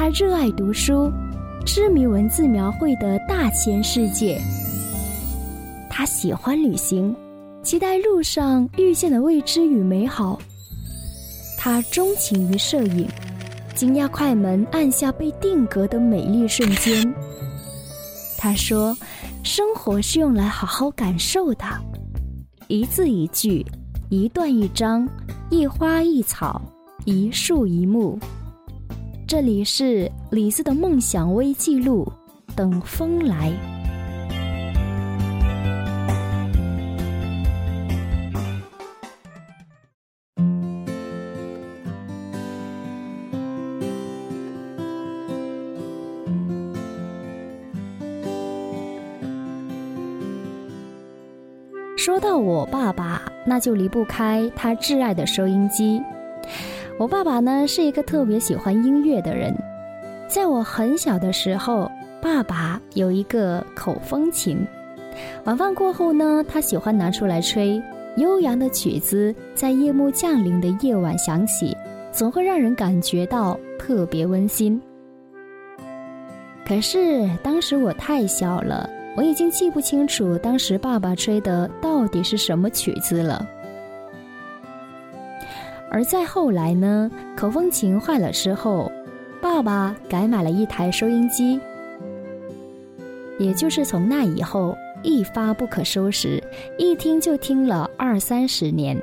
[0.00, 1.12] 他热爱读书，
[1.66, 4.40] 痴迷文字描绘的大千世界。
[5.90, 7.14] 他喜欢旅行，
[7.62, 10.40] 期待路上遇见的未知与美好。
[11.58, 13.06] 他钟情于摄影，
[13.74, 17.14] 惊讶快门按下被定格的美丽瞬间。
[18.38, 18.96] 他说
[19.44, 21.66] ：“生活是用来好好感受的，
[22.68, 23.62] 一字一句，
[24.08, 25.06] 一段一章，
[25.50, 26.58] 一花一草，
[27.04, 28.18] 一树一木。”
[29.30, 32.04] 这里是李子的梦想微记录，
[32.56, 33.52] 等风来。
[51.96, 56.02] 说到我爸爸，那就离不开他挚爱的收音机。
[57.00, 59.56] 我爸爸呢是一个特别喜欢音乐的人，
[60.28, 64.58] 在我很小的时候，爸爸有一个口风琴，
[65.44, 67.82] 晚饭过后呢，他喜欢拿出来吹，
[68.18, 71.74] 悠扬的曲子在夜幕降临的夜晚响起，
[72.12, 74.78] 总会让人感觉到特别温馨。
[76.66, 78.86] 可是当时我太小了。
[79.16, 83.44] 我已经记不清楚当时爸爸吹的到底是什么曲子了。
[85.90, 88.90] 而再后来呢，口风琴坏了之后，
[89.42, 91.58] 爸爸改买了一台收音机。
[93.38, 96.42] 也就是从那以后，一发不可收拾，
[96.78, 98.96] 一听就听了二三十年。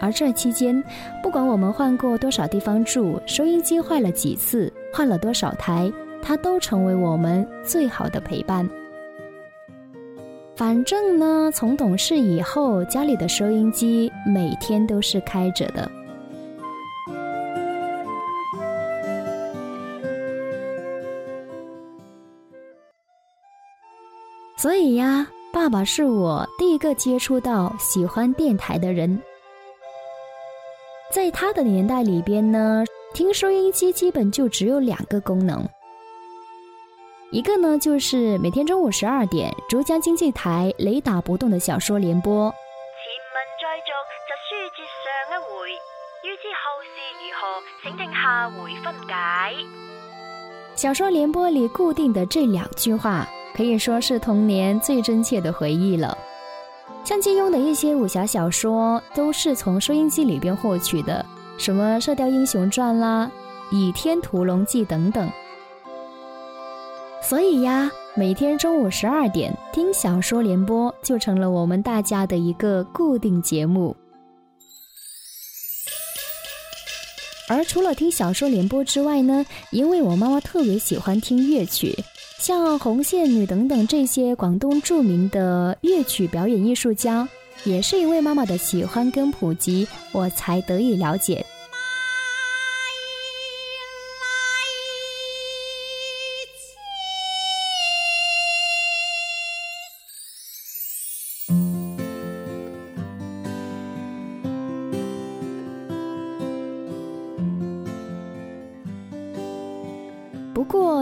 [0.00, 0.82] 而这期间，
[1.22, 8.68] 不管我们换过多少地方住，收音机坏了几次，换了多少台，它都成为我们最好的陪伴。
[10.58, 15.88] 反正呢，从懂事以后，家里的收音机每天都是开着的。
[24.56, 29.16] 所以呀，爸爸是我第一个接触到喜欢电台的人。
[31.12, 32.84] 在他的年代里边呢，
[33.14, 35.64] 听收音机基本就只有两个功能。
[37.30, 42.50] 一个呢，就是每天中午十二点，珠江经济台雷打不动的小说联播。
[42.50, 43.84] 前文再续，
[44.24, 45.68] 就书接上一回，
[46.24, 46.88] 欲知后事
[47.20, 49.12] 如何，请听下回分解。
[50.74, 56.16] 小说联播里固定的这两句话，可以说是童年最真切的回忆了。
[57.04, 61.26] 像金庸的一些武侠小说，都是从收音机里边获取的，
[61.58, 63.30] 什么《射雕英雄传》啦，
[63.76, 65.30] 《倚天屠龙记》等等。
[67.28, 73.94] 所以呀，每天中午十二点听小说联播就成了我们大家的一个固定节目。
[77.46, 81.94] 而除了听小说联播之外呢，因为我妈妈特别喜欢听乐曲，
[82.38, 87.28] 像红线女等等这些广东著名的乐曲表演艺术家，
[87.64, 91.44] 也是因为妈妈的喜欢跟普及，我才得以了解。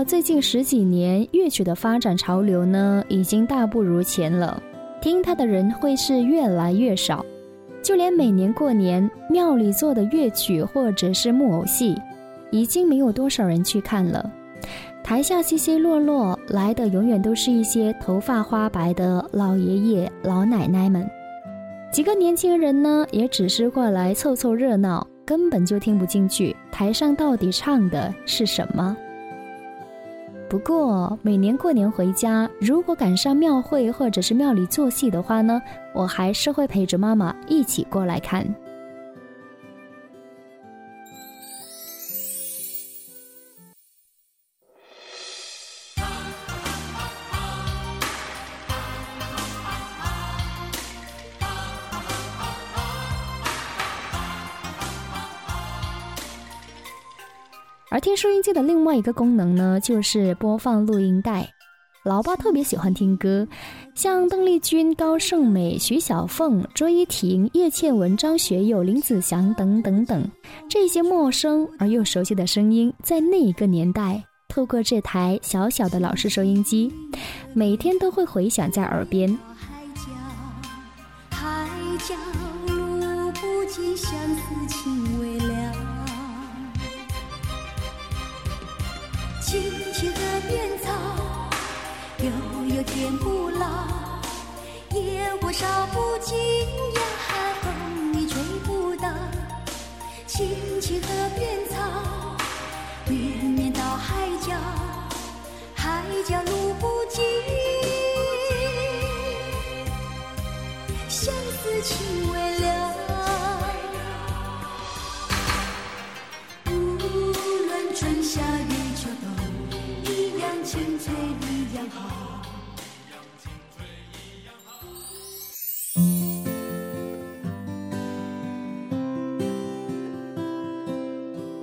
[0.07, 4.63] 最近十几年，乐曲的发展潮流呢，已经大不如前了。
[5.01, 7.27] 听它的人会是越来越少，
[7.83, 12.01] 就连每年过年庙里做的乐曲或者是木偶戏，
[12.53, 14.31] 已经没有多少人去看了。
[15.03, 21.05] 台下稀稀落落来的，永远都是一些头发花白的老爷爷老奶奶们，
[21.91, 28.97] 几个年轻人呢，也只是过来凑凑热闹，根本就听不进去台上到底唱的是什么。
[30.49, 35.61] 不过每年过年回家，如果赶上庙会或者是庙里做戏的话呢，
[35.93, 38.47] 我还是会陪着妈妈一起过来看。
[58.53, 61.49] 的另外一个功能呢，就是播放录音带。
[62.05, 63.49] 老爸特别喜欢听歌，
[63.97, 70.31] 像邓丽君、高胜美、徐小凤、卓依婷、叶倩文、张学友、林子祥等等等，
[70.71, 76.93] 这些陌生而又熟悉的声音，在那一个年代，透过这台小小的老式收音机，
[77.53, 79.29] 每天都会回响在耳边。
[79.57, 80.03] 海角，
[81.31, 81.69] 海
[82.09, 82.15] 角，
[82.73, 84.17] 路不尽，相
[84.69, 84.76] 思
[89.47, 89.63] 青
[89.93, 90.91] 青河边草，
[92.19, 93.65] 悠悠天不老。
[94.91, 96.01] 野火烧不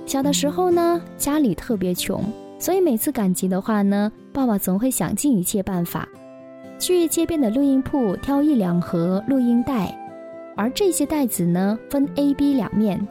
[0.06, 2.22] 小的时候呢，家里特别穷，
[2.60, 6.08] 所以每次赶集的话呢，爸爸总会想尽一切办法，
[6.78, 9.92] 去街边的录音铺挑一两盒录音带，
[10.56, 13.04] 而这些袋子呢，分 A、B 两面，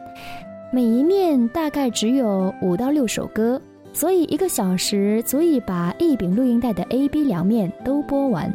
[0.72, 3.60] 每一面大概只有五到六首歌，
[3.94, 8.52] 所以一个小时足以把一柄录音带的 A、B 两面都播完。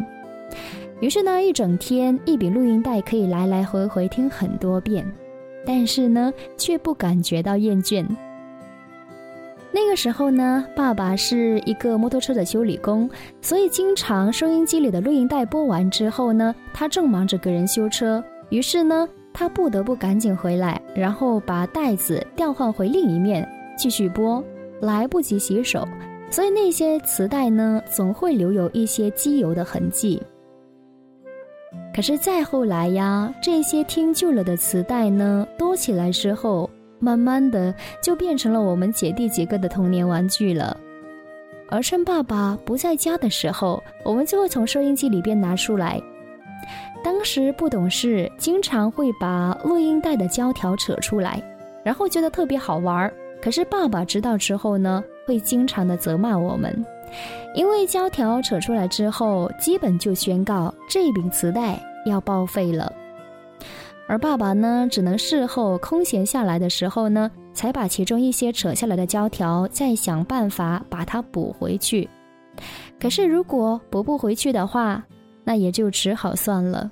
[0.99, 5.09] 于是呢，一整天一柄录音带可以来来回回听很多遍，
[5.65, 8.05] 但是呢，却不感觉到厌倦。
[9.71, 13.09] 那个时候呢，爸爸是一个摩托车的修理工，
[13.39, 23.47] 所以经常收音机里的录音带播完之后呢，他正忙着给人修车，于是呢，他不得不赶紧回来，然后把袋子调换回另一面
[23.77, 24.43] 继续播，
[24.81, 25.87] 来不及洗手，
[26.29, 30.21] 所以那些磁带呢，总会留有一些机油的痕迹。
[31.93, 36.69] 可是再后来呀，这些听旧了的磁带呢，多起来之后。
[37.01, 37.73] 慢慢的
[38.03, 40.75] 就变成了我们姐弟几个的童年玩具了，
[41.69, 45.97] 而趁爸爸不在家的时候，我们就会从收音机里边拿出来。
[47.01, 51.41] 当时不懂事，经常会把录音带的胶条扯出来，
[51.85, 53.13] 然后觉得特别好玩儿。
[53.41, 56.85] 可是爸爸知道之后呢，会经常的责骂我们，
[57.55, 62.91] 因为胶条扯出来之后，基本就宣告这柄磁带要报废了。
[64.07, 72.09] 而爸爸呢，只能事后空闲下来的时候呢，才把其中一些扯下来的胶条再想办法把它补回去。
[72.99, 75.03] 可是如果补不回去的话，
[75.43, 76.91] 那也就只好算了。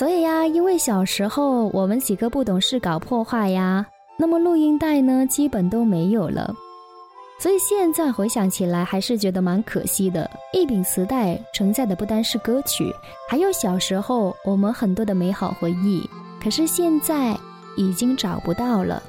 [0.00, 3.84] 所以呀，因为小时候我们几个不懂事搞破坏呀。
[4.16, 6.54] 那么录音带呢，基本都没有了，
[7.38, 10.30] 所以现在回想起来，还是觉得蛮可惜的。
[10.54, 12.90] 一柄磁带承载的不单是歌曲，
[13.28, 16.02] 还有小时候我们很多的美好回忆。
[16.42, 17.36] 可是现在
[17.76, 19.02] 已经找不到了。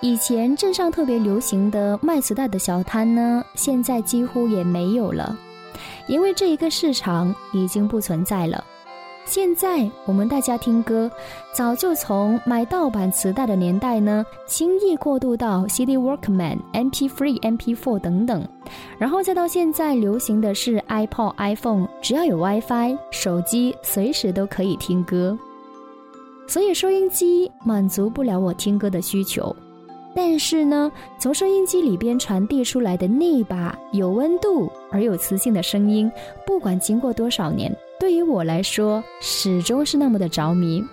[0.00, 5.36] 以前镇上特别流行的卖磁带的小摊呢，现在几乎也没有了，
[6.06, 8.64] 因为这一个市场已经不存在了。
[9.24, 11.10] 现在我们大家听歌，
[11.52, 18.46] 早就从买盗版磁带的年代呢，轻易过渡到 CD Walkman、MP3、MP4 等等，
[18.98, 25.36] 然后再到现在流行的是 iPod、iPhone，只要有 WiFi，手机随时都可以听歌。
[26.46, 29.54] 所以收音机满足不了我听歌的需求，
[30.20, 36.10] 但是呢，从收音机里边传递出来的那把有温度而有磁性的声音，
[36.44, 37.72] 不管经过多少年。
[38.00, 40.84] 对于我来说，始终是那么的着迷。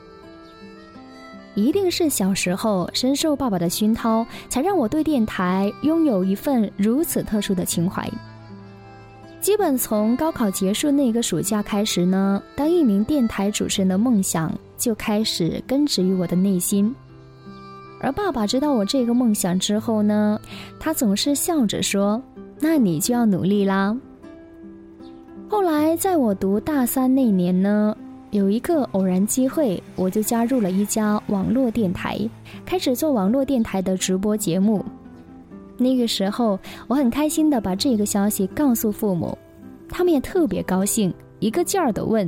[1.56, 8.08] 一定是小时候深受爸爸的熏陶，才让我对电台拥有一份如此特殊的情怀。
[9.42, 16.94] 基本从高考结束那个暑假开始呢，当一名电台主持人的梦想就开始根植于我的内心。
[18.02, 20.40] 而爸爸知道我这个梦想之后呢，
[20.80, 22.22] 他总是笑着说
[22.60, 23.98] ：“那你就要努力啦。”
[25.48, 27.96] 后来，在我读大三那年呢，
[28.32, 32.20] 有一个偶然机会，我就加入了一家网络电台，
[32.66, 34.84] 开始做网络电台的直播节目。
[35.78, 39.38] 那个时候，我很开心的把这个消息告诉父母，
[39.88, 42.28] 他们也特别高兴，一个劲儿的问：“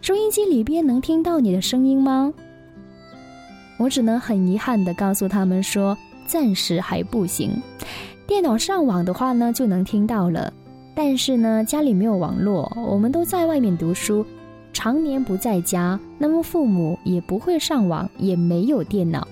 [0.00, 2.32] 收音机里边能听到你的声音吗？”
[3.78, 7.50] 我只能很遗憾的告诉他们说：“暂时还不行，
[8.26, 10.52] 电脑上网的话呢，就能听到了。”
[10.94, 14.24] 但是呢，家里没有网络，我们都在外面读书，
[14.72, 19.28] 常年不在家，那么父母也不会上网，也没有电脑。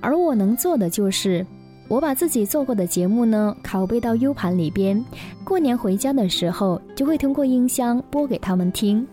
[0.00, 1.46] 而我能做的就是，
[1.86, 5.04] 我把自己做过的节目呢拷贝到 U 盘里边，
[5.44, 9.06] 过年回家的时候就会通过音箱播给他们听。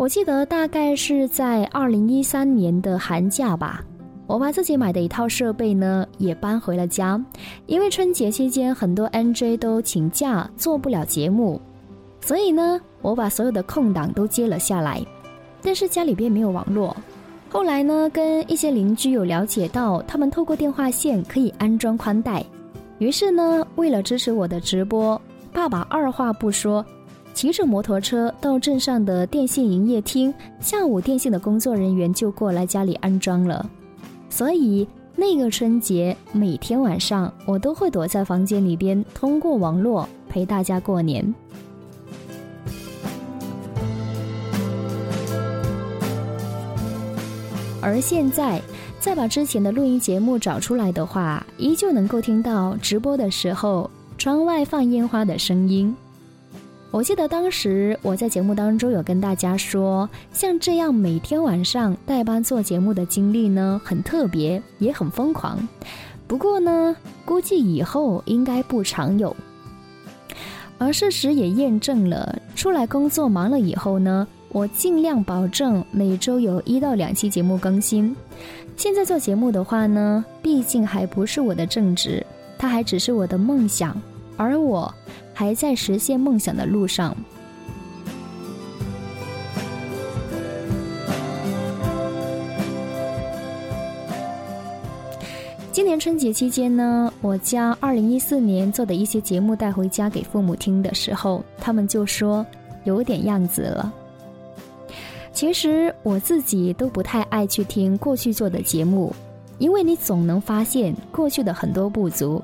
[0.00, 3.84] 我记得大概是在二零一三年的寒假吧。
[4.26, 7.22] 我把自己买的一套设备呢也搬回了家，
[7.66, 11.60] 因为春节期间很多 NJ 都请假做不了节目，
[12.22, 15.04] 所以呢我把所有的空档都接了下来。
[15.60, 16.96] 但是家里边没有网络，
[17.50, 22.42] 后来呢跟一些邻居有了解到，他们透过电话线可以安装宽带，
[22.96, 25.20] 于是呢为了支持我的直播，
[25.52, 26.82] 爸爸二话不说，
[27.32, 33.68] 骑着摩托车到镇上的电信营业厅，下午电信的工作人员就过来家里安装了。
[34.28, 41.34] 所以那个春节，每天晚上我都会躲在房间里边，通过网络陪大家过年。
[47.80, 48.60] 而现在，
[48.98, 55.96] 再把之前的录音节目找出来的话，依旧能够听到直播的时候窗外放烟花的声音。
[56.92, 65.66] 我记得当时我在节目当中有跟大家说，像这样每天晚上代班做节目的经历呢，很特别，也很疯狂。
[66.26, 69.34] 不过呢，估计以后应该不常有。
[70.78, 78.14] 而事实也验证了，出来工作忙了以后呢，我尽量保证每周有一到两期节目更新。
[78.76, 82.26] 现在做节目的话呢，毕竟还不是我的正职，
[82.58, 83.96] 它还只是我的梦想，
[84.40, 84.92] 而我。
[85.32, 87.16] 还在实现梦想的路上。
[95.72, 102.44] 今年春节期间呢，我将二零一四年做的一些节目带回家给父母听的时候，他们就说
[102.84, 103.90] 有点样子了。
[105.32, 109.10] 其实我自己都不太爱去听过去做的节目，
[109.56, 112.42] 因为你总能发现过去的很多不足。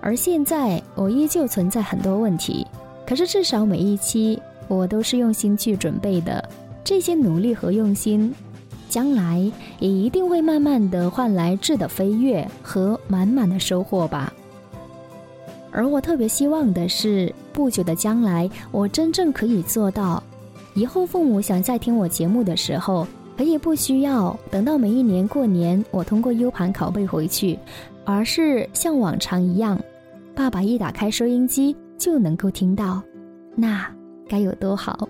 [0.00, 2.66] 而现在，我依旧存在很多问题，
[3.06, 6.46] 可是至少每一期我都是用心去准备的。
[6.84, 8.34] 这些努力和用心，
[8.88, 14.32] 将来也一定会慢慢的换来质的飞跃和满满的收获吧。
[15.70, 20.22] 而我特别希望的是，不久的将来，我真正可以做到，
[20.74, 23.06] 以后父母想再听我节目的时候，
[23.38, 27.56] 可以不需要等到每一年过年，我通过 U 盘拷贝回去。
[28.04, 29.78] 而是像往常一样，
[30.34, 33.02] 爸爸一打开收音机就能够听到，
[33.54, 33.86] 那
[34.26, 35.08] 该有多好！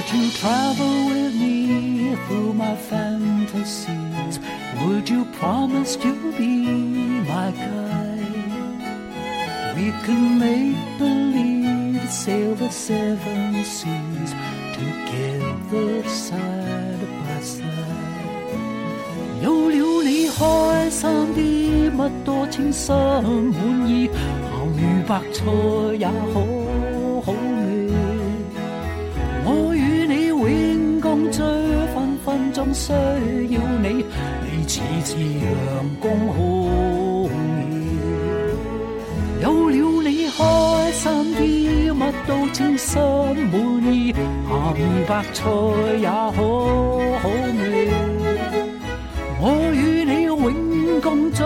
[0.00, 4.40] Would you travel with me through my fantasies?
[4.80, 8.80] Would you promise to be my guide?
[9.76, 14.32] We can make believe sail the seven seas
[14.72, 17.68] together side by side。
[19.42, 25.44] 有了你開心啲，乜多稱心滿意，鹹魚白菜
[25.98, 26.40] 也好
[27.20, 27.79] 好味。
[32.74, 34.04] 需要你，
[34.44, 35.44] 你似似陽
[36.00, 37.32] 光空熱。
[39.42, 40.38] 有了你開
[40.92, 41.40] 心啲，
[41.92, 43.00] 乜都稱心
[43.50, 43.54] 满
[43.92, 44.18] 意，咸
[45.06, 45.38] 白菜
[46.00, 47.24] 也好好
[47.58, 47.88] 味。
[49.42, 51.42] 我與你永共聚，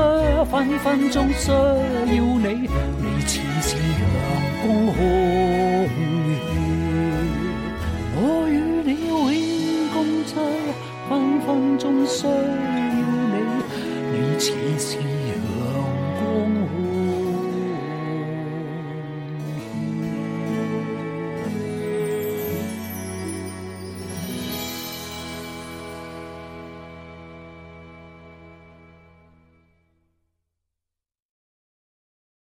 [0.50, 4.02] 分分鐘需要你，你似似陽
[4.62, 4.98] 光空